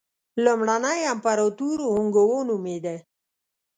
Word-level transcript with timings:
لومړنی 0.43 0.99
امپراتور 1.13 1.77
هونګ 1.91 2.13
وو 2.27 2.39
نومېده. 2.49 2.95